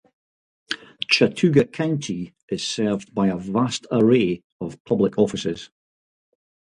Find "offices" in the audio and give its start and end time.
5.19-5.69